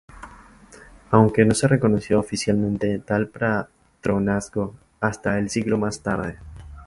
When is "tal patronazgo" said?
2.97-4.73